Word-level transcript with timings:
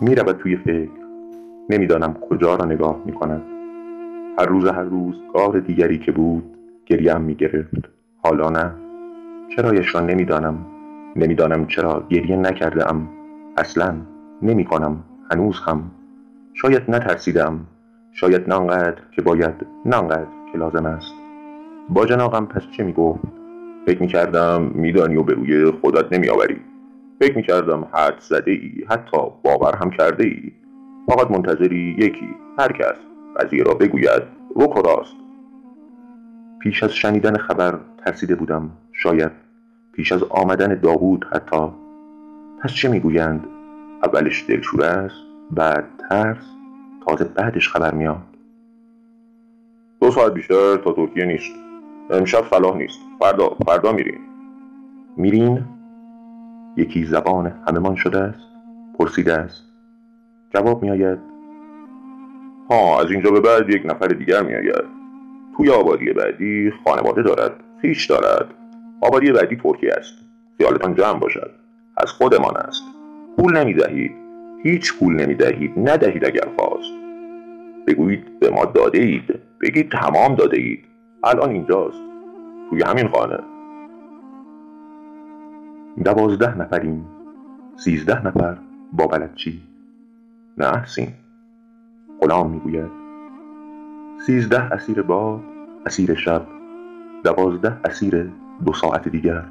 می 0.00 0.14
رود 0.14 0.36
توی 0.36 0.56
فکر. 0.56 0.90
نمی‌دانم 1.70 2.14
کجا 2.14 2.54
را 2.54 2.64
نگاه 2.64 3.02
می 3.06 3.12
کند 3.12 3.42
هر 4.38 4.46
روز 4.46 4.68
هر 4.68 4.82
روز 4.82 5.14
کار 5.32 5.60
دیگری 5.60 5.98
که 5.98 6.12
بود 6.12 6.44
گریم 6.86 7.20
می 7.20 7.34
گرفت 7.34 7.88
حالا 8.22 8.50
نه. 8.50 8.72
چرایش 9.56 9.94
را 9.94 10.00
نمی‌دانم. 10.00 10.66
نمی‌دانم 11.16 11.66
چرا 11.66 12.06
گریه 12.10 12.36
نکرده 12.36 12.90
ام 12.90 13.08
اصلا 13.56 13.94
نمی 14.42 14.64
کنم 14.64 15.04
هنوز 15.32 15.60
هم 15.66 15.90
شاید 16.54 16.90
نترسیدم. 16.90 17.60
شاید 18.12 18.48
نانقدر 18.48 19.02
که 19.16 19.22
باید 19.22 19.54
نانقدر 19.86 20.26
که 20.52 20.58
لازم 20.58 20.86
است. 20.86 21.14
با 21.88 22.06
جناقم 22.06 22.46
پس 22.46 22.62
چه 22.76 22.84
می 22.84 22.92
گفت 22.92 23.20
فکر 23.86 24.02
می 24.02 24.08
کردم 24.08 24.62
میدانی 24.74 25.16
و 25.16 25.22
به 25.22 25.34
روی 25.34 25.70
خودت 25.70 26.12
نمی 26.12 26.28
آوری 26.28 26.60
فکر 27.20 27.36
می 27.36 27.42
کردم 27.42 27.88
حد 27.92 28.20
زده 28.20 28.50
ای 28.50 28.84
حتی 28.88 29.16
باور 29.42 29.76
هم 29.76 29.90
کرده 29.90 30.24
ای 30.24 30.52
فقط 31.06 31.30
منتظری 31.30 31.96
یکی 31.98 32.28
هر 32.58 32.72
کس 32.72 32.96
قضیه 33.36 33.62
را 33.62 33.74
بگوید 33.74 34.22
و 34.56 34.60
راست 34.60 35.16
پیش 36.60 36.82
از 36.82 36.92
شنیدن 36.92 37.36
خبر 37.36 37.78
ترسیده 38.04 38.34
بودم. 38.34 38.70
شاید 38.92 39.30
پیش 39.92 40.12
از 40.12 40.22
آمدن 40.22 40.74
داوود 40.74 41.26
حتی. 41.32 41.68
پس 42.62 42.72
چه 42.72 42.88
می‌گویند؟ 42.88 43.46
اولش 44.02 44.44
دلشوره 44.48 44.86
است 44.86 45.16
بعد 45.50 45.84
ترس. 46.10 46.44
تازه 47.06 47.24
بعدش 47.24 47.68
خبر 47.68 47.94
میاد. 47.94 48.22
دو 50.00 50.10
ساعت 50.10 50.32
بیشتر 50.34 50.76
تا 50.76 50.92
ترکیه 50.92 51.24
نیست. 51.24 51.52
امشب 52.10 52.44
صلاح 52.50 52.76
نیست. 52.76 53.00
فردا 53.20 53.56
فردا 53.66 53.92
میرین 53.92 54.20
میرین؟ 55.16 55.64
یکی 56.78 57.04
زبان 57.04 57.52
هممان 57.68 57.94
شده 57.94 58.18
است؟ 58.18 58.40
پرسیده 58.98 59.34
است. 59.34 59.64
جواب 60.54 60.82
میآید 60.82 61.18
ها 62.70 63.00
از 63.00 63.10
اینجا 63.10 63.30
به 63.30 63.40
بعد 63.40 63.70
یک 63.70 63.82
نفر 63.86 64.06
دیگر 64.06 64.42
میآید. 64.42 64.84
توی 65.56 65.70
آبادی 65.70 66.12
بعدی 66.12 66.72
خانواده 66.84 67.22
دارد 67.22 67.52
خیش 67.82 68.06
دارد. 68.06 68.54
آبادی 69.00 69.32
بعدی 69.32 69.56
ترکیه 69.56 69.92
است. 69.92 70.14
خیالتان 70.58 70.94
جمع 70.94 71.18
باشد. 71.18 71.50
از 71.96 72.10
خودمان 72.10 72.56
است. 72.56 72.82
پول 73.36 73.56
نمی‌دهید. 73.56 74.12
هیچ 74.62 74.98
پول 74.98 75.14
نمی‌دهید. 75.14 75.72
ندهید 75.76 76.24
اگر 76.24 76.48
خواست. 76.56 76.92
بگویید 77.86 78.40
به 78.40 78.50
ما 78.50 78.64
داده 78.64 78.98
اید 78.98 79.38
بگید 79.60 79.90
تمام 79.90 80.34
داده 80.34 80.56
اید 80.56 80.84
الان 81.24 81.50
اینجاست. 81.50 82.02
توی 82.70 82.82
همین 82.82 83.08
خانه. 83.08 83.38
دوازده 86.04 86.58
نفریم. 86.58 87.06
سیزده 87.76 88.26
نفر 88.26 88.58
با 88.92 89.06
بلدچی 89.06 89.62
نه 90.58 90.84
سین 90.86 91.08
غلام 92.20 92.50
می‌گوید. 92.50 92.90
سیزده 94.26 94.72
اسیر 94.74 95.02
باد 95.02 95.40
اسیر 95.86 96.14
شب. 96.14 96.46
دوازده 97.24 97.76
اسیر 97.84 98.30
دو 98.66 98.72
ساعت 98.72 99.08
دیگر. 99.08 99.44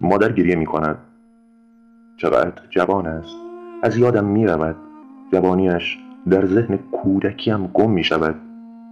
مادر 0.00 0.32
گریه 0.32 0.56
می 0.56 0.66
کند 0.66 0.98
چقدر 2.16 2.62
جوان 2.70 3.06
است. 3.06 3.36
از 3.82 3.96
یادم 3.96 4.24
می 4.24 4.46
رود 4.46 4.76
جوانیش 5.32 5.98
در 6.30 6.46
ذهن 6.46 6.76
کودکیم 6.76 7.66
گم 7.66 7.90
می 7.90 8.04
شود 8.04 8.34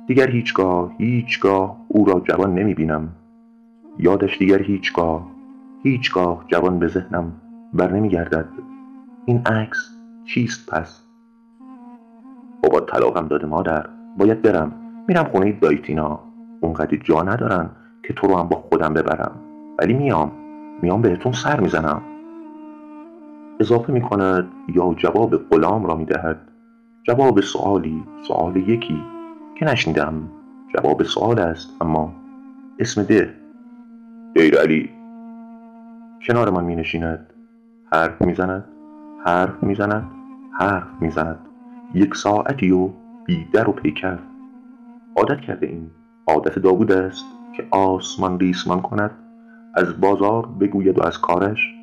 دیگر 0.07 0.31
هیچگاه 0.31 0.93
هیچگاه 0.99 1.87
او 1.89 2.05
را 2.05 2.21
جوان 2.21 2.55
نمی 2.55 2.75
بینم 2.75 3.09
یادش 3.99 4.39
دیگر 4.39 4.63
هیچگاه 4.63 5.36
هیچگاه 5.87 6.45
جوان 6.49 6.79
به 6.79 6.87
ذهنم 6.87 7.33
بر 7.75 7.93
نمی 7.93 8.09
گردد 8.09 8.49
این 9.25 9.43
عکس 9.47 9.91
چیست 10.25 10.71
پس؟ 10.71 11.03
بابا 12.63 12.81
طلاقم 12.81 13.29
داده 13.29 13.47
مادر 13.47 13.87
باید 14.19 14.43
برم. 14.43 14.73
میرم 15.09 15.25
خونه 15.25 15.53
دایتینا. 15.53 16.21
اونقدر 16.61 16.97
جا 16.97 17.23
ندارن 17.23 17.71
که 18.03 18.15
تو 18.15 18.27
رو 18.27 18.37
هم 18.37 18.49
با 18.49 18.57
خودم 18.57 18.95
ببرم. 18.95 19.33
ولی 19.79 19.95
میام. 19.95 20.33
میام 20.83 21.03
بهتون 21.03 21.33
سر 21.33 21.61
می‌زنم. 21.61 22.03
اضافه 23.61 23.93
می‌کند 23.93 24.49
یا 24.75 24.95
جواب 24.95 25.37
غلام 25.37 25.87
را 25.87 25.95
می‌دهد. 25.95 26.49
جواب 27.03 27.41
سوالی 27.41 28.05
سوال 28.29 28.57
یکی 28.57 29.03
که 29.59 29.65
نشنیدم. 29.65 30.15
جواب 30.77 31.03
سوال 31.03 31.39
است 31.39 31.77
اما 31.81 32.13
اسم 32.79 33.03
ده. 33.03 33.35
دیر 34.35 34.59
علی. 34.59 34.96
کنار 36.27 36.51
من 36.51 36.65
می 36.65 36.77
نشیند 36.77 37.33
حرف 37.93 38.23
می‌زند 38.23 38.65
حرف 39.25 39.63
می‌زند 39.63 40.11
حرف 40.61 40.87
می‌زند. 41.01 41.39
یک 41.95 42.15
ساعتی 42.15 42.71
و 42.71 42.89
بیدر 43.27 43.69
و 43.69 43.73
پیکر. 43.73 44.19
عادت 45.17 45.41
کرده 45.41 45.67
این 45.67 45.91
عادت 46.27 46.59
داوود 46.59 46.93
است 46.93 47.25
که 47.57 47.67
آسمان 47.71 48.41
ریسمان 48.41 48.83
کند. 48.83 49.11
از 49.75 50.01
بازار 50.01 50.47
بگوید 50.47 50.99
و 50.99 51.03
از 51.03 51.21
کارش. 51.21 51.75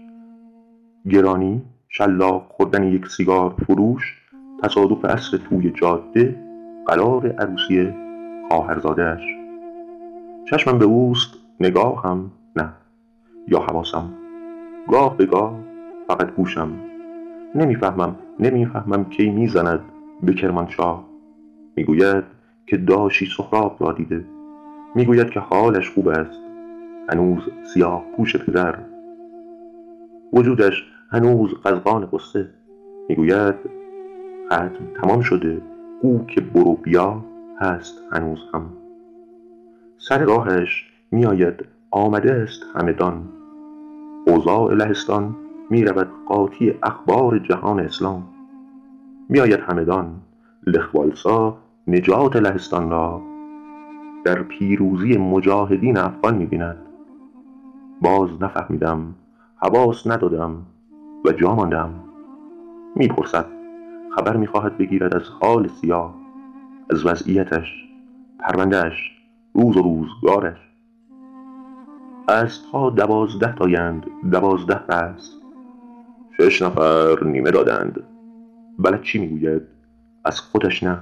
گرانی 1.10 1.62
شلاق 1.90 2.48
خوردن 2.50 2.84
یک 2.84 3.08
سیگار 3.08 3.56
فروش 3.68 4.22
تصادف 4.64 5.06
اصر 5.06 5.38
توی 5.38 5.72
جاده 5.72 6.36
قرار 6.88 7.28
عروسی 7.28 7.94
خواهرزادهاش. 8.50 9.22
چشمم 10.50 10.80
به 10.80 10.86
اوست 10.86 11.34
نگاه 11.60 12.04
هم 12.04 12.32
نه. 12.56 12.70
یا 13.48 13.60
حواسم؟ 13.60 14.23
گاه 14.92 15.18
به 15.18 15.26
گاه 15.26 15.60
فقط 16.08 16.36
گوشم 16.36 16.72
نمی‌فهمم 17.56 18.16
نمی‌فهمم 18.40 19.06
کی 19.06 19.30
می‌زند 19.30 19.80
به 20.24 20.34
کرمانشاه. 20.34 21.06
می‌گوید 21.76 22.24
که 22.68 22.78
داشی 22.78 23.26
سخراب 23.26 23.78
را 23.80 23.92
دیده. 23.92 24.26
می‌گوید 24.96 25.30
که 25.30 25.40
حالش 25.40 25.90
خوب 25.90 26.08
است. 26.08 26.40
هنوز 27.10 27.44
سیاه 27.74 28.04
پوش 28.18 28.36
پدر. 28.36 28.80
وجودش 30.34 30.84
هنوز 31.10 31.54
قزغان 31.54 32.06
قصه 32.06 32.50
می‌گوید 33.10 33.56
ختم 34.48 35.02
تمام 35.02 35.22
شده. 35.22 35.62
او 36.02 36.26
که 36.28 36.42
برو 36.42 36.74
بیا 36.74 37.26
هست 37.60 38.02
هنوز 38.12 38.40
هم. 38.54 38.70
سر 39.98 40.18
راهش 40.18 40.92
میآید. 41.12 41.66
آمده 41.92 42.34
است 42.34 42.64
همدان. 42.76 43.24
اوضاع 44.34 44.74
لهستان 44.74 45.36
می 45.70 45.84
رود 45.84 46.08
قاطی 46.28 46.74
اخبار 46.84 47.40
جهان 47.40 47.80
اسلام. 47.80 48.24
میآید 49.30 49.60
همدان 49.60 50.16
لخوالسا 50.68 51.58
نجات 51.88 52.36
لهستان 52.36 52.90
را. 52.90 53.22
در 54.26 54.44
پیروزی 54.44 55.18
مجاهدین 55.18 55.98
افغان 55.98 56.36
می‌بیند. 56.36 56.78
باز 58.02 58.30
نفهمیدم 58.42 59.16
حواس 59.56 60.08
ندادم 60.08 60.56
و 61.26 61.32
جا 61.32 61.56
ماندم. 61.56 61.94
می‌پرسد 62.96 63.46
خبر 64.16 64.38
می‌خواهد 64.38 64.78
بگیرد 64.78 65.16
از 65.16 65.30
حال 65.42 65.68
سیاه 65.68 66.16
از 66.90 67.06
وضعیتش 67.06 67.86
پروندهش 68.40 69.12
روز 69.54 69.78
و 69.78 69.82
روزگارش. 69.82 70.73
تا 72.28 72.90
دوازده 72.90 73.56
تایند 73.56 74.06
دوازده 74.32 74.76
بس 74.76 75.34
شش 76.38 76.62
نفر 76.62 77.24
نیمه 77.24 77.52
دادند. 77.52 78.04
بلد 78.80 79.02
چی 79.02 79.20
می‌گوید؟ 79.20 79.62
از 80.26 80.40
خودش 80.40 80.84
نه. 80.84 81.00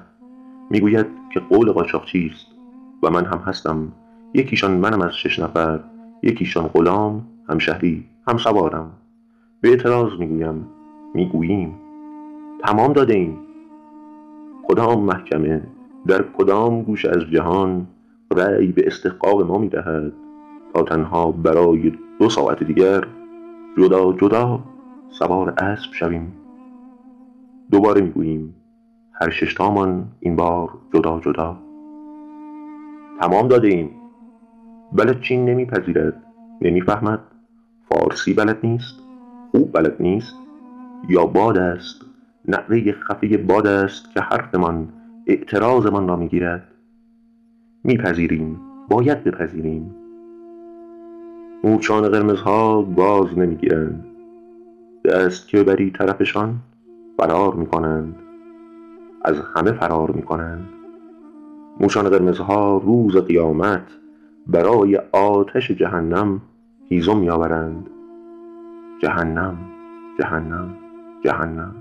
می‌گوید 0.69 1.05
که 1.33 1.39
قول 1.39 1.71
قاچاق 1.71 2.05
چیست؟ 2.05 2.47
و 3.03 3.09
من 3.09 3.25
هم 3.25 3.37
هستم. 3.37 3.91
یکیشان 4.33 4.71
منم 4.71 5.01
از 5.01 5.15
شش 5.15 5.39
نفر 5.39 5.79
یکیشان 6.23 6.67
غلام 6.67 7.27
هم 7.49 7.57
شهری 7.57 8.05
هم 8.27 8.37
سوارم. 8.37 8.91
به 9.61 9.69
اعتراض 9.69 10.19
می‌گویم 10.19 10.67
می‌گوییم. 11.13 11.75
تمام 12.63 12.93
داده 12.93 13.13
ایم. 13.13 13.37
کدام 14.67 15.03
محکمه؟ 15.03 15.61
در 16.07 16.23
کدام 16.37 16.81
گوش 16.81 17.05
از 17.05 17.21
جهان 17.21 17.87
رأی 18.31 18.67
به 18.67 18.83
استحقاق 18.87 19.41
ما 19.41 19.57
می‌دهد؟ 19.57 20.13
تا 20.73 20.83
تنها 20.83 21.31
برای 21.31 21.91
دو 22.19 22.29
ساعت 22.29 22.63
دیگر 22.63 23.07
جدا 23.77 24.13
جدا 24.13 24.59
سوار 25.09 25.53
اسب 25.57 25.93
شویم. 25.93 26.33
دوباره 27.71 28.01
می‌گوییم 28.01 28.55
هر 29.21 29.29
ششتامان 29.29 30.07
این 30.19 30.35
بار 30.35 30.69
جدا 30.93 31.19
جدا. 31.19 31.57
تمام 33.21 33.47
داده 33.47 33.67
ایم. 33.67 33.89
بلد 34.93 35.21
چین 35.21 35.45
نمیپذیرد. 35.45 36.23
نمی‌فهمد. 36.61 37.19
فارسی 37.89 38.33
بلد 38.33 38.57
نیست. 38.63 38.95
خوب 39.51 39.71
بلد 39.73 39.95
نیست. 39.99 40.35
یا 41.09 41.25
باد 41.25 41.57
است. 41.57 42.05
نعره 42.47 42.91
خفه 42.91 43.37
باد 43.37 43.67
است 43.67 44.13
که 44.13 44.21
حرفمان 44.21 44.89
اعتراضمان 45.27 46.07
را 46.07 46.15
می‌گیرد. 46.15 46.67
میپذیریم. 47.83 48.59
باید 48.89 49.23
بپذیریم. 49.23 49.95
موچان 51.63 52.09
قرمزها 52.09 52.81
باز 52.81 53.37
نمی‌گیرند. 53.37 54.05
دست 55.05 55.47
که 55.47 55.63
بری 55.63 55.91
طرفشان 55.91 56.55
فرار 57.17 57.53
می 57.53 57.65
کنند 57.65 58.15
از 59.21 59.35
همه 59.55 59.71
فرار 59.71 60.11
می 60.11 60.21
کنند 60.21 60.69
موشان 61.79 62.09
قرمزها 62.09 62.77
روز 62.77 63.17
قیامت 63.17 63.83
برای 64.47 64.95
آتش 65.11 65.71
جهنم 65.71 66.41
هیزم 66.89 67.17
میآورند. 67.17 67.89
جهنم 69.01 69.57
جهنم 70.19 70.75
جهنم. 71.23 71.75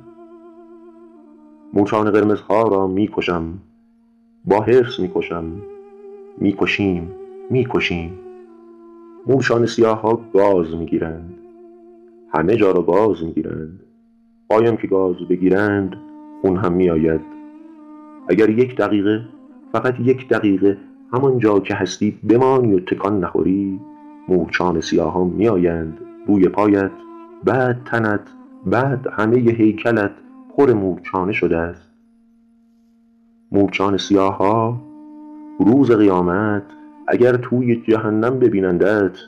موچان 1.72 2.10
قرمزها 2.10 2.62
را 2.62 2.86
می‌کشم. 2.86 3.58
با 4.44 4.60
حرص 4.60 5.00
می‌کشم. 5.00 5.44
می‌کشیم 6.38 7.12
می‌کشیم. 7.50 8.18
موشان 9.26 9.66
سیاه 9.66 10.00
ها 10.00 10.20
گاز 10.34 10.74
می‌گیرند. 10.74 11.34
همه 12.34 12.56
جا 12.56 12.70
را 12.70 12.82
گاز 12.82 13.22
می‌گیرند. 13.22 13.80
پایم 14.48 14.76
که 14.76 14.86
گاز 14.86 15.16
بگیرند 15.16 15.96
خون 16.42 16.56
هم 16.56 16.72
میآید. 16.72 17.20
اگر 18.28 18.50
یک 18.50 18.76
دقیقه 18.76 19.20
فقط 19.72 20.00
یک 20.00 20.28
دقیقه 20.28 20.78
همان 21.12 21.38
جا 21.38 21.60
که 21.60 21.74
هستی 21.74 22.18
بمانی 22.28 22.74
و 22.74 22.80
تکان 22.80 23.20
نخوری 23.20 23.80
مورچان 24.28 24.80
سیاهان 24.80 25.26
میآیند 25.26 25.98
روی 26.26 26.48
پایت. 26.48 26.90
بعد 27.44 27.80
تنت 27.84 28.20
بعد 28.66 29.06
همه 29.12 29.36
هیکلت 29.36 30.10
پر 30.56 30.72
مورچانه 30.72 31.32
شده 31.32 31.56
است. 31.56 31.90
مورچان 33.52 33.96
سیاه 33.96 34.36
ها 34.36 34.80
روز 35.60 35.90
قیامت 35.90 36.62
اگر 37.12 37.36
توی 37.36 37.76
جهنم 37.76 38.38
ببینندت 38.38 39.18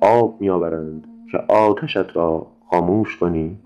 آب 0.00 0.40
میآورند 0.40 1.06
که 1.32 1.38
آتشت 1.38 2.16
را 2.16 2.46
خاموش 2.70 3.16
کنی. 3.16 3.58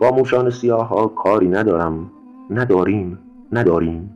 با 0.00 0.10
موشان 0.10 0.50
سیاه 0.50 0.88
ها 0.88 1.06
کاری 1.06 1.48
ندارم 1.48 2.10
نداریم 2.50 3.18
نداریم. 3.52 4.10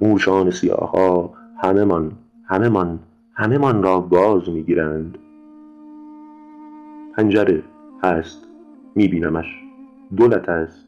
موشان 0.00 0.50
سیاه 0.50 0.90
ها 0.90 1.32
همه 1.56 1.84
من 1.84 2.10
همه 2.44 2.68
من 2.68 2.98
همه 3.34 3.58
من 3.58 3.82
را 3.82 4.00
گاز 4.00 4.48
می‌گیرند. 4.48 5.18
پنجره 7.16 7.62
هست 8.02 8.46
میبینمش. 8.94 9.60
دولت 10.16 10.48
است 10.48 10.86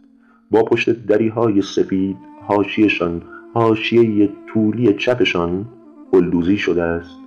با 0.50 0.62
پشت 0.62 1.06
دری 1.06 1.28
های 1.28 1.62
سفید 1.62 2.16
حاشیهشان 2.46 3.22
حاشیه 3.54 4.30
طولی 4.46 4.92
چپشان 4.94 5.66
گلدوزی 6.12 6.56
شده 6.56 6.82
است. 6.82 7.18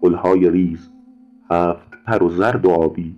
گلهای 0.00 0.50
ریز 0.50 0.90
هفت 1.50 1.90
پر 2.06 2.22
و 2.22 2.28
زرد 2.28 2.66
و 2.66 2.70
آبی. 2.70 3.14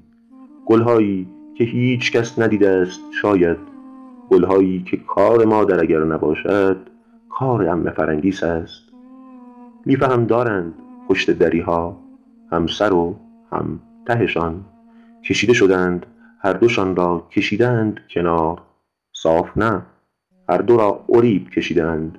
گلهایی 0.66 1.28
که 1.54 1.64
هیچ 1.64 2.12
کس 2.12 2.38
ندیده 2.38 2.68
است 2.68 3.00
شاید. 3.22 3.56
گلهایی 4.30 4.82
که 4.82 4.96
کار 4.96 5.44
مادر 5.44 5.80
اگر 5.80 6.04
نباشد 6.04 6.76
کار 7.30 7.68
ام 7.68 7.90
فرنگیس 7.90 8.42
است. 8.42 8.82
لیفه 9.86 10.06
هم 10.06 10.24
دارند 10.24 10.74
پشت 11.08 11.30
دریها 11.30 11.96
هم 12.52 12.66
سر 12.66 12.92
و 12.92 13.16
هم 13.52 13.80
تهشان. 14.06 14.64
کشیده 15.24 15.52
شدند 15.52 16.06
هر 16.38 16.52
دوشان 16.52 16.96
را 16.96 17.26
کشیدند 17.30 18.00
کنار. 18.10 18.62
صاف 19.12 19.56
نه 19.56 19.82
هر 20.48 20.58
دو 20.58 20.76
را 20.76 21.04
اریب 21.08 21.50
کشیدند. 21.50 22.18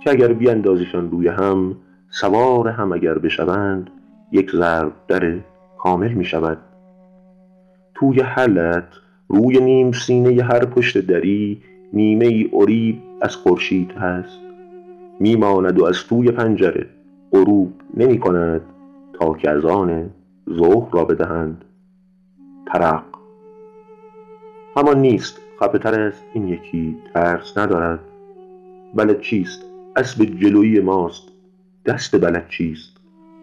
که 0.00 0.10
اگر 0.10 0.32
بیندازیشان 0.32 1.10
روی 1.10 1.28
هم 1.28 1.76
سوار 2.20 2.68
هم 2.68 2.92
اگر 2.92 3.18
بشوند 3.18 3.90
یک 4.32 4.50
ضرب 4.50 4.92
در 5.08 5.38
کامل 5.78 6.12
می 6.12 6.24
شود. 6.24 6.58
توی 7.94 8.20
حلت 8.20 8.88
روی 9.28 9.60
نیم 9.60 9.92
سینه 9.92 10.42
هر 10.42 10.64
پشت 10.64 10.98
دری 10.98 11.62
نیمه 11.92 12.26
ای 12.26 12.50
اریب 12.52 13.02
از 13.20 13.36
خورشید 13.36 13.92
هست. 13.92 14.38
میماند 15.20 15.80
و 15.80 15.84
از 15.84 16.06
توی 16.08 16.30
پنجره 16.30 16.86
غروب 17.32 17.72
نمی 17.96 18.18
کند 18.18 18.60
تا 19.12 19.34
که 19.34 19.50
از 19.50 19.64
آن 19.64 20.10
ظهر 20.50 20.90
را 20.92 21.04
بدهند. 21.04 21.64
ترق 22.66 23.04
همان 24.76 25.00
نیست 25.00 25.40
خفه 25.60 25.88
است 25.88 26.24
این 26.34 26.48
یکی 26.48 26.96
ترس 27.14 27.58
ندارد. 27.58 28.00
بلد 28.94 29.20
چیست؟ 29.20 29.64
اسب 29.96 30.24
جلویی 30.24 30.80
ماست. 30.80 31.33
دست 31.86 32.20
بلد 32.20 32.48
چیست؟ 32.48 32.96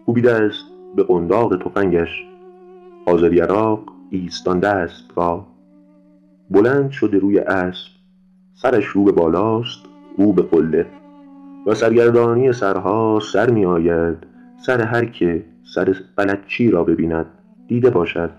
کوبیده 0.06 0.32
است 0.32 0.64
به 0.96 1.02
قنداق 1.02 1.56
تفنگش. 1.56 2.24
حاضر 3.06 3.32
یراق 3.32 3.80
ایستانده 4.10 4.68
اسب 4.68 5.04
را. 5.16 5.46
بلند 6.50 6.90
شده 6.90 7.18
روی 7.18 7.38
اسب. 7.38 7.90
سرش 8.54 8.84
رو 8.84 9.04
به 9.04 9.12
بالاست 9.12 9.78
رو 10.18 10.32
به 10.32 10.42
قله. 10.42 10.86
و 11.66 11.74
سرگردانی 11.74 12.52
سرها 12.52 13.20
سر 13.32 13.50
می 13.50 13.64
آید. 13.64 14.16
سر 14.66 14.80
هر 14.80 15.04
که 15.04 15.44
سر 15.74 15.96
بلدچی 16.16 16.70
را 16.70 16.84
ببیند 16.84 17.26
دیده 17.68 17.90
باشد. 17.90 18.30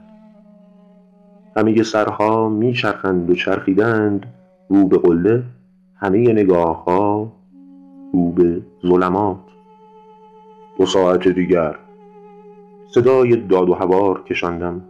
همه 1.58 1.84
سرها 1.84 2.50
می 2.50 2.74
چرخند 2.74 3.30
و 3.30 3.36
چرخیدند. 3.36 4.26
رو 4.70 4.88
به 4.88 4.98
قله 4.98 5.44
همه 5.96 6.34
نگاه 6.34 6.84
ها 6.84 7.32
رو 8.14 8.32
به 8.32 8.62
ظلمات. 8.82 9.53
دو 10.78 10.86
ساعت 10.86 11.28
دیگر. 11.28 11.76
صدای 12.88 13.36
داد 13.36 13.70
و 13.70 13.74
هوار 13.74 14.24
کشاندم. 14.24 14.82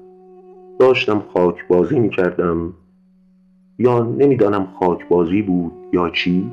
داشتم 0.79 1.23
خاک 1.33 1.67
بازی 1.67 1.99
می 1.99 2.09
کردم 2.09 2.73
یا 3.79 4.03
نمی‌دانم 4.03 4.67
خاک 4.79 5.07
بازی 5.07 5.41
بود 5.41 5.71
یا 5.93 6.09
چی. 6.09 6.51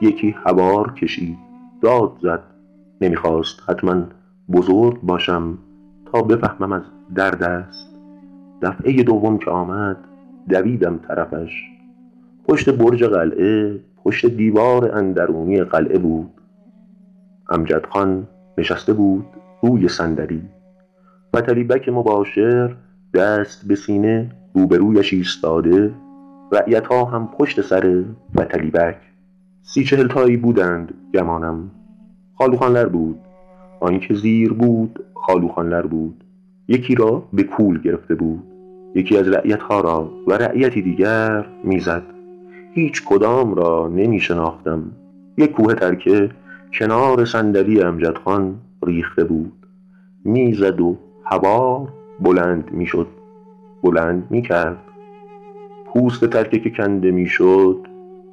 یکی 0.00 0.34
هوار 0.44 0.92
کشید 0.92 1.38
داد 1.82 2.12
زد. 2.22 2.42
نمی‌خواست 3.00 3.70
حتما 3.70 4.02
بزرگ 4.52 5.00
باشم 5.02 5.58
تا 6.12 6.22
بفهمم 6.22 6.72
از 6.72 6.82
درد 7.14 7.42
است. 7.42 7.96
دفعه 8.62 9.02
دوم 9.02 9.38
که 9.38 9.50
آمد 9.50 9.96
دویدم 10.48 10.98
طرفش. 10.98 11.62
پشت 12.48 12.70
برج 12.70 13.04
قلعه 13.04 13.80
پشت 14.04 14.26
دیوار 14.26 14.94
اندرونی 14.96 15.64
قلعه 15.64 15.98
بود. 15.98 16.30
امجد 17.50 17.86
خان 17.86 18.26
نشسته 18.58 18.92
بود 18.92 19.26
روی 19.62 19.88
صندلی 19.88 20.42
و 21.34 21.40
تلیبک 21.40 21.88
مباشر 21.88 22.76
دست 23.14 23.68
به 23.68 23.74
سینه 23.74 24.30
روبرویش 24.54 25.12
ایستاده 25.12 25.92
رعیت 26.52 26.86
ها 26.86 27.04
هم 27.04 27.28
پشت 27.38 27.60
سر 27.60 28.04
و 28.34 28.44
تلیبک 28.44 28.96
سی 29.62 29.84
چهل 29.84 30.08
تایی 30.08 30.36
بودند 30.36 30.94
گمانم. 31.14 31.70
خالوخانلر 32.34 32.86
بود. 32.86 33.18
آنکه 33.80 34.14
زیر 34.14 34.52
بود 34.52 35.04
خالوخانلر 35.14 35.86
بود. 35.86 36.24
یکی 36.68 36.94
را 36.94 37.22
به 37.32 37.42
کول 37.42 37.80
گرفته 37.80 38.14
بود. 38.14 38.42
یکی 38.94 39.16
از 39.16 39.28
رعیت 39.28 39.62
ها 39.62 39.80
را 39.80 40.12
و 40.26 40.32
رعیتی 40.32 40.82
دیگر 40.82 41.46
می‌زد. 41.64 42.02
هیچ 42.72 43.04
کدام 43.04 43.54
را 43.54 43.88
نمی 43.88 44.20
شناختم 44.20 44.82
یک 45.36 45.52
کوه 45.52 45.74
ترکه 45.74 46.30
کنار 46.72 47.24
صندلی 47.24 47.82
امجد 47.82 48.18
خان 48.18 48.54
ریخته 48.86 49.24
بود. 49.24 49.52
می‌زد 50.24 50.80
و 50.80 50.96
هوا 51.24 51.88
بلند 52.20 52.70
می‌شد. 52.72 53.06
بلند 53.82 54.26
می‌کرد. 54.30 54.78
پوست 55.86 56.24
ترکه 56.24 56.58
که 56.58 56.70
کنده 56.70 57.10
می‌شد 57.10 57.86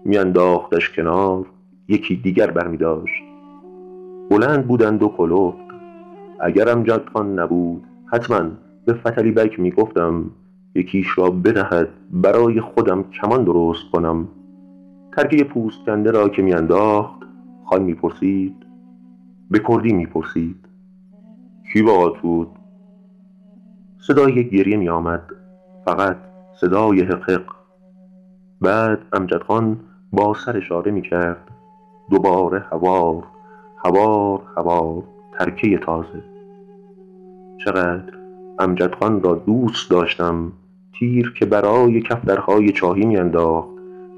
میانداختش 0.05 0.89
کنار 0.89 1.45
یکی 1.87 2.15
دیگر 2.15 2.51
برمی 2.51 2.77
داشت 2.77 3.23
بلند 4.29 4.67
بودند 4.67 5.03
و 5.03 5.07
کلفت. 5.07 5.67
اگرم 6.39 6.83
جدخان 6.83 7.39
نبود 7.39 7.83
حتما 8.11 8.41
به 8.85 8.93
فتلی 8.93 9.31
بک 9.31 9.59
می 9.59 9.71
گفتم 9.71 10.31
یکیش 10.75 11.17
را 11.17 11.29
بدهد 11.29 11.89
برای 12.11 12.61
خودم 12.61 13.03
کمان 13.03 13.43
درست 13.43 13.91
کنم. 13.91 14.27
ترکه 15.17 15.43
پوست 15.43 15.85
کنده 15.85 16.11
را 16.11 16.29
که 16.29 16.41
میانداخت 16.41 17.26
خان 17.69 17.83
می‌پرسید؟ 17.83 18.55
به 19.51 19.59
کردی 19.67 19.93
می‌پرسید؟ 19.93 20.65
کی 21.73 21.81
باهات 21.81 22.17
بود؟ 22.19 22.47
صدای 23.99 24.49
گریه 24.49 24.77
می 24.77 24.89
آمد 24.89 25.23
فقط 25.85 26.17
صدای 26.61 27.01
حقق. 27.01 27.43
بعد 28.61 28.99
امجد 29.13 29.43
خان 29.43 29.79
با 30.13 30.33
سر 30.33 30.57
اشاره 30.57 30.91
می 30.91 31.01
کرد 31.01 31.47
دوباره 32.09 32.59
هوار 32.59 33.23
هوار 33.85 34.41
هوار 34.57 35.03
ترکه 35.39 35.77
تازه. 35.77 36.23
چقدر 37.65 38.13
امجد 38.59 38.95
خان 38.95 39.23
را 39.23 39.35
دوست 39.35 39.91
داشتم 39.91 40.51
تیر 40.99 41.33
که 41.39 41.45
برای 41.45 42.01
کفترهای 42.01 42.71
چاهی 42.71 43.05
میانداخت 43.05 43.69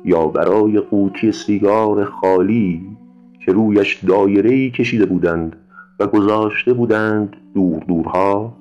یا 0.06 0.26
برای 0.26 0.80
قوطی 0.80 1.32
سیگار 1.32 2.06
خالی. 2.06 2.98
که 3.46 3.52
رویش 3.52 4.04
دایره‌ای 4.04 4.72
کشیده 4.72 5.06
بودند 5.06 5.56
و 6.00 6.08
گذاشته 6.08 6.74
بودند 6.74 7.36
دور 7.54 7.84
دورها. 7.84 8.54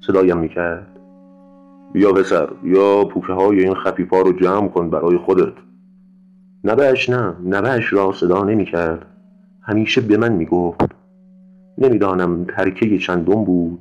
صدایم 0.00 0.38
می‌کرد. 0.38 0.86
بیا 1.92 2.12
پسر 2.12 2.48
یا 2.64 3.04
پوکه 3.04 3.32
های 3.32 3.64
این 3.64 3.74
خفیفا 3.74 4.20
رو 4.20 4.32
جمع 4.32 4.68
کن 4.68 4.90
برای 4.90 5.16
خودت. 5.16 5.52
نبهش 6.64 7.10
نه 7.10 7.34
نبهش 7.44 7.92
را 7.92 8.12
صدا 8.12 8.44
نمی 8.44 8.64
کرد 8.64 9.06
همیشه 9.62 10.00
به 10.00 10.16
من 10.16 10.32
می 10.32 10.46
گفت 10.46 10.94
نمی‌دانم 11.78 12.44
ترکه 12.44 12.98
چندم 12.98 13.44
بود. 13.44 13.78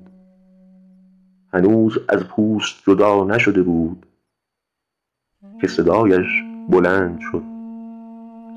هنوز 1.53 1.97
از 2.09 2.23
پوست 2.23 2.83
جدا 2.87 3.23
نشده 3.23 3.63
بود. 3.63 4.05
که 5.61 5.67
صدایش 5.67 6.43
بلند 6.69 7.19
شد. 7.31 7.52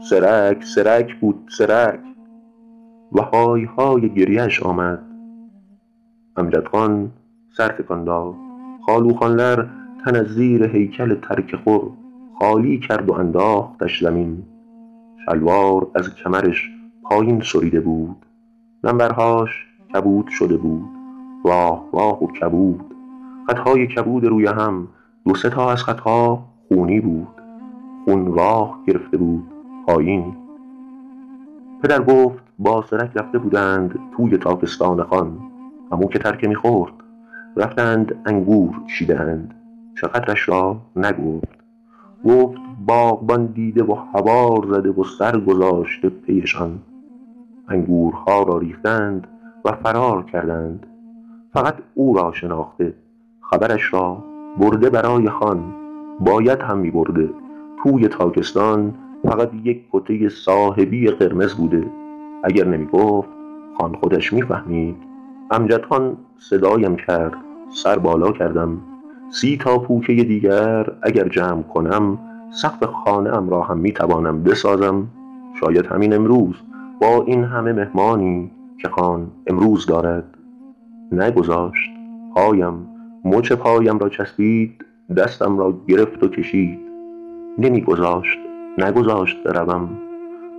سرک 0.00 0.64
سرک 0.64 1.20
بود 1.20 1.48
سرک. 1.58 2.00
و 3.12 3.22
های 3.22 3.64
های 3.64 4.14
گریهش 4.14 4.62
آمد. 4.62 5.02
امجد 6.36 6.68
خان 6.68 7.10
سر 7.56 7.68
تکان 7.68 8.04
داد. 8.04 8.34
خالوخانلر 8.86 9.66
تن 10.04 10.16
از 10.16 10.26
زیر 10.26 10.64
هیکل 10.68 11.14
ترک 11.14 11.56
خور 11.56 11.90
خالی 12.38 12.78
کرد 12.78 13.10
و 13.10 13.12
انداختش 13.12 14.04
زمین. 14.04 14.42
شلوار 15.26 15.86
از 15.94 16.14
کمرش 16.14 16.70
پایین 17.02 17.40
سریده 17.40 17.80
بود. 17.80 18.16
نمبرهاش 18.84 19.66
کبود 19.94 20.28
شده 20.28 20.56
بود. 20.56 20.84
راه 21.44 21.84
راه 21.92 22.22
و 22.22 22.26
کبود. 22.26 22.94
خطهای 23.46 23.86
کبود 23.86 24.24
روی 24.24 24.46
هم. 24.46 24.88
دو 25.26 25.34
سه 25.34 25.50
تا 25.50 25.72
از 25.72 25.82
خطها 25.82 26.44
خونی 26.68 27.00
بود. 27.00 27.28
خون 28.04 28.34
راه 28.34 28.80
گرفته 28.86 29.16
بود. 29.16 29.55
پایین. 29.86 30.36
پدر 31.82 32.02
گفت 32.02 32.44
با 32.58 32.84
سرک 32.90 33.10
رفته 33.14 33.38
بودند 33.38 33.98
توی 34.16 34.38
تاکستان 34.38 35.02
خان. 35.02 35.38
همون 35.92 36.08
که 36.08 36.18
ترکه 36.18 36.48
می‌خورد 36.48 36.92
رفتند 37.56 38.14
انگور 38.26 38.80
چیدند 38.86 39.54
چقدرش 40.00 40.48
را 40.48 40.76
نگفت. 40.96 41.56
گفت 42.24 42.58
باغبان 42.86 43.46
دیده 43.46 43.84
و 43.84 43.94
هوار 43.94 44.66
زده 44.70 44.90
و 44.90 45.04
سر 45.04 45.40
گذاشته 45.40 46.08
پیشان. 46.08 46.78
انگورها 47.68 48.42
را 48.42 48.58
ریختند 48.58 49.26
و 49.64 49.72
فرار 49.72 50.22
کردند. 50.22 50.86
فقط 51.52 51.74
او 51.94 52.16
را 52.16 52.32
شناخته. 52.32 52.94
خبرش 53.40 53.94
را 53.94 54.24
برده 54.58 54.90
برای 54.90 55.28
خان. 55.28 55.74
باید 56.20 56.60
هم 56.60 56.78
می 56.78 56.90
برده 56.90 57.30
توی 57.82 58.08
تاکستان 58.08 58.94
فقط 59.22 59.50
یک 59.64 59.84
کته 59.92 60.28
صاحبی 60.28 61.06
قرمز 61.06 61.54
بوده. 61.54 61.86
اگر 62.44 62.64
نمی 62.64 62.86
گفت 62.86 63.28
خان 63.78 63.94
خودش 63.94 64.32
می‌فهمید. 64.32 64.96
امجد 65.50 65.84
خان 65.84 66.16
صدایم 66.38 66.96
کرد 66.96 67.34
سر 67.70 67.98
بالا 67.98 68.32
کردم. 68.32 68.78
سی 69.30 69.56
تا 69.56 69.78
پوکه 69.78 70.12
دیگر 70.14 70.86
اگر 71.02 71.28
جمع 71.28 71.62
کنم 71.62 72.18
سقف 72.50 72.84
خانه 72.84 73.36
ام 73.36 73.50
را 73.50 73.62
هم 73.62 73.78
می 73.78 73.92
توانم 73.92 74.42
بسازم. 74.42 75.06
شاید 75.60 75.86
همین 75.86 76.12
امروز 76.12 76.54
با 77.00 77.24
این 77.26 77.44
همه 77.44 77.72
مهمانی 77.72 78.50
که 78.82 78.88
خان 78.88 79.26
امروز 79.46 79.86
دارد. 79.86 80.24
نگذاشت 81.12 81.90
پایم 82.34 82.88
مچ 83.24 83.52
پایم 83.52 83.98
را 83.98 84.08
چسبید 84.08 84.84
دستم 85.16 85.58
را 85.58 85.74
گرفت 85.88 86.22
و 86.22 86.28
کشید. 86.28 86.78
نمیگذاشت 87.58 88.38
نگذاشت 88.78 89.42
بروم. 89.42 89.88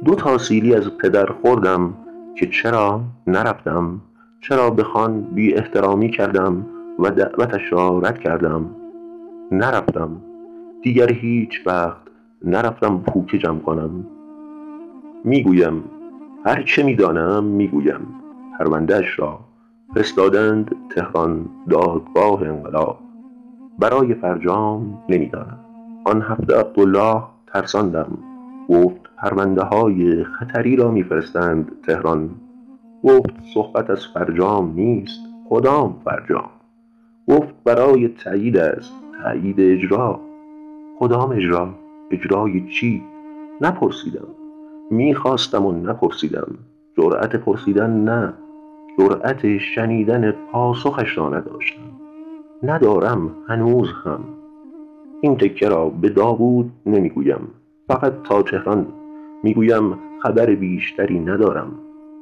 دو 0.05 0.15
تا 0.15 0.37
سیلی 0.37 0.75
از 0.75 0.97
پدر 0.97 1.25
خوردم 1.25 1.93
که 2.35 2.47
چرا 2.47 3.01
نرفتم 3.27 4.01
چرا 4.41 4.69
به 4.69 4.83
خان 4.83 5.21
بی 5.21 5.53
احترامی 5.53 6.09
کردم 6.09 6.65
و 6.99 7.11
دعوتش 7.11 7.73
را 7.73 7.99
رد 7.99 8.19
کردم. 8.19 8.65
نرفتم. 9.51 10.09
دیگر 10.81 11.11
هیچ 11.11 11.61
وقت 11.65 12.01
نرفتم 12.45 12.97
پوکه 12.97 13.37
جمع 13.37 13.59
کنم. 13.59 14.05
می‌گویم 15.23 15.83
هر 16.45 16.63
چه 16.63 16.83
می‌دانم 16.83 17.43
می‌گویم. 17.43 18.07
پروندهش 18.59 19.19
را 19.19 19.39
فرستادند 19.95 20.75
تهران 20.95 21.45
دادگاه 21.69 22.41
انقلاب. 22.43 22.99
برای 23.79 24.13
فرجام 24.13 24.97
نمی‌دانم. 25.09 25.59
آن 26.05 26.21
هفته 26.21 26.59
عبدالله 26.59 27.23
ترساندم. 27.47 28.17
گفت 28.69 29.01
پرونده 29.17 29.61
های 29.61 30.23
خطری 30.23 30.75
را 30.75 30.91
میفرستند 30.91 31.71
تهران. 31.85 32.29
گفت 33.03 33.33
صحبت 33.53 33.89
از 33.89 34.07
فرجام 34.13 34.73
نیست. 34.75 35.19
کدام 35.49 35.95
فرجام؟ 36.05 36.49
گفت 37.27 37.53
برای 37.63 38.07
تایید 38.07 38.57
است. 38.57 38.93
تایید 39.23 39.55
اجرا. 39.59 40.19
کدام 40.99 41.31
اجرا؟ 41.31 41.69
اجرای 42.11 42.67
چی؟ 42.67 43.03
نپرسیدم. 43.61 44.27
می‌خواستم 44.91 45.65
و 45.65 45.71
نپرسیدم. 45.71 46.47
جرأت 46.97 47.35
پرسیدن 47.35 47.89
نه. 47.89 48.33
جرأت 48.99 49.57
شنیدن 49.57 50.31
پاسخش 50.31 51.17
را 51.17 51.29
نداشتم. 51.29 51.81
ندارم 52.63 53.31
هنوز 53.47 53.89
هم. 54.05 54.19
این 55.21 55.37
تکه 55.37 55.69
را 55.69 55.89
به 55.89 56.09
داوود 56.09 56.71
نمی‌گویم. 56.85 57.47
فقط 57.87 58.13
تا 58.23 58.41
تهران 58.41 58.87
می‌گویم 59.43 59.99
خبر 60.23 60.45
بیشتری 60.45 61.19
ندارم. 61.19 61.71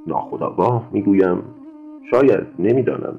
ناخداگاه 0.07 0.89
می‌گویم. 0.91 1.37
شاید 2.11 2.47
نمی‌دانم. 2.59 3.15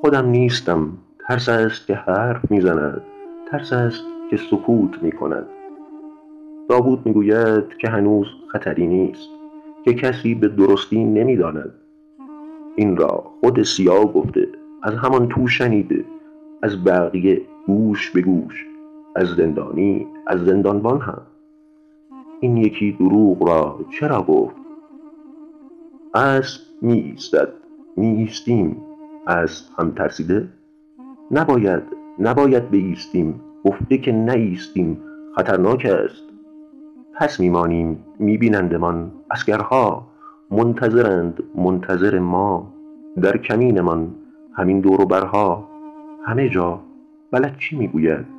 خودم 0.00 0.26
نیستم. 0.26 0.88
ترس 1.28 1.48
است 1.48 1.86
که 1.86 1.94
حرف 1.94 2.50
می‌زند. 2.50 3.02
ترس 3.50 3.72
است 3.72 4.04
که 4.30 4.36
سکوت 4.36 5.02
می‌کند. 5.02 5.46
داوود 6.68 7.06
می‌گوید 7.06 7.76
که 7.78 7.88
هنوز 7.88 8.26
خطری 8.48 8.86
نیست. 8.86 9.28
که 9.84 9.94
کسی 9.94 10.34
به 10.34 10.48
درستی 10.48 11.04
نمی‌داند. 11.04 11.70
این 12.76 12.96
را 12.96 13.24
خود 13.40 13.62
سیاه 13.62 14.12
گفته. 14.12 14.48
از 14.82 14.94
همان 14.94 15.28
تو 15.28 15.46
شنیده. 15.46 16.04
از 16.62 16.84
بقیه 16.84 17.42
گوش 17.66 18.10
به 18.10 18.20
گوش. 18.22 18.66
از 19.16 19.28
زندانی 19.28 20.06
از 20.26 20.40
زندانبان 20.40 21.00
هم. 21.00 21.22
این 22.40 22.56
یکی 22.56 22.92
دروغ 22.92 23.48
را 23.48 23.78
چرا 23.90 24.22
گفت؟ 24.22 24.56
اسب 26.14 26.60
می 26.82 26.92
ایستد 26.92 27.48
می 27.96 28.06
ایستیم 28.06 28.76
اسب 29.26 29.64
هم 29.78 29.90
ترسیده؟ 29.90 30.48
نباید 31.30 31.82
نباید 32.18 32.70
بایستیم 32.70 33.40
گفته 33.64 33.98
که 33.98 34.12
نایستیم 34.12 34.98
خطرناک 35.36 35.86
است. 35.86 36.22
پس 37.14 37.40
میمانیم 37.40 38.04
میبینندمان 38.18 39.12
اسکرها 39.30 40.06
منتظرند 40.50 41.42
منتظر 41.54 42.18
ما. 42.18 42.72
در 43.22 43.36
کمینمان 43.36 44.14
همین 44.52 44.80
دور 44.80 45.00
و 45.00 45.06
برها. 45.06 45.68
همه 46.24 46.48
جا 46.48 46.80
بلد 47.30 47.56
چی 47.58 47.76
می‌گوید؟ 47.76 48.35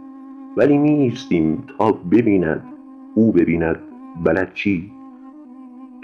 ولی 0.57 0.77
میایستیم 0.77 1.63
تا 1.77 1.91
ببیند 1.91 2.63
او 3.15 3.31
ببیند 3.31 3.79
بلد 4.23 4.53
چی؟ 4.53 4.91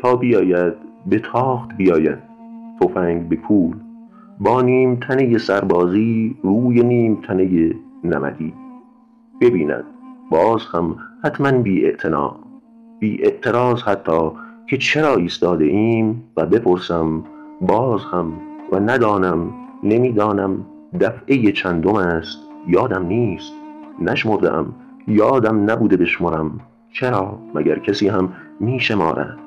تا 0.02 0.16
بیاید 0.16 0.74
به 1.06 1.20
تاخت 1.20 1.78
بیاید 1.78 2.18
تفنگ 2.82 3.30
به 3.30 3.36
کول 3.36 3.76
با 4.40 4.62
نیم 4.62 4.96
تنه 4.96 5.38
سربازی 5.38 6.36
روی 6.44 6.84
نیم 6.84 7.16
تنه 7.16 7.76
نمدی. 8.04 8.54
ببیند 9.42 9.84
باز 10.32 10.62
هم 10.74 10.96
حتما 11.24 11.52
بی 11.52 11.92
بی 13.00 13.24
اعتراض 13.24 13.82
حتی 13.82 14.32
که 14.70 14.78
چرا 14.78 15.16
ایستاده 15.16 15.66
ایم 15.66 16.24
و 16.38 16.46
بپرسم 16.46 17.24
باز 17.62 18.02
هم 18.12 18.34
و 18.72 18.80
ندانم 18.80 19.54
نمی‌دانم 19.84 20.66
دفعه 21.00 21.52
چندم 21.52 21.96
است 21.96 22.40
یادم 22.68 23.06
نیست. 23.06 23.63
نشمردم. 24.00 24.74
یادم 25.08 25.72
نبوده 25.72 25.98
بشمرم 25.98 26.60
چرا؟ 26.92 27.40
مگر 27.56 27.80
کسی 27.80 28.08
هم 28.08 28.34
میشمارد. 28.60 29.38